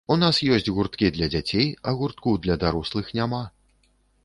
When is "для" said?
1.17-1.27, 2.47-2.59